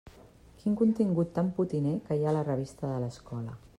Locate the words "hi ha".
2.19-2.33